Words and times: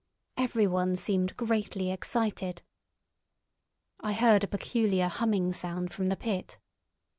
Every 0.35 0.65
one 0.65 0.95
seemed 0.95 1.37
greatly 1.37 1.91
excited. 1.91 2.63
I 3.99 4.13
heard 4.13 4.43
a 4.43 4.47
peculiar 4.47 5.07
humming 5.07 5.53
sound 5.53 5.93
from 5.93 6.09
the 6.09 6.15
pit. 6.15 6.57